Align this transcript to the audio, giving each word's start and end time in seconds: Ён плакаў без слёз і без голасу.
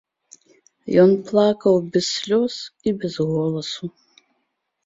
Ён 1.03 1.11
плакаў 1.27 1.75
без 1.97 2.05
слёз 2.15 2.53
і 2.89 2.95
без 3.05 3.13
голасу. 3.33 3.85